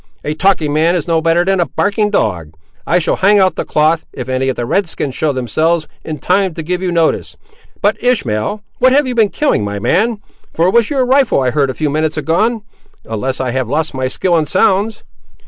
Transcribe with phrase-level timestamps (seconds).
[0.25, 2.55] A talking man is no better than a barking dog.
[2.87, 6.17] I shall hang out the cloth, if any of the red skins show themselves, in
[6.17, 7.37] time to give you notice.
[7.83, 10.19] But, Ishmael, what have you been killing, my man;
[10.55, 12.63] for it was your rifle I heard a few minutes agone,
[13.05, 15.03] unless I have lost my skill in sounds."